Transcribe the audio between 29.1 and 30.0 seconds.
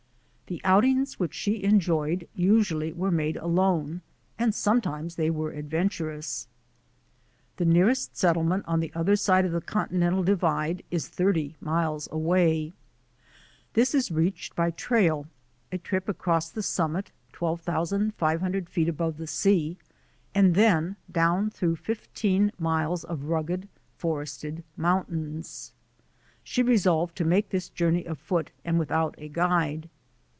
a guide.